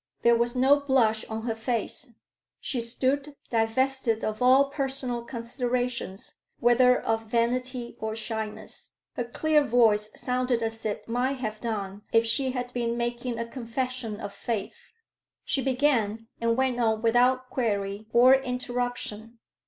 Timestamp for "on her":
1.25-1.53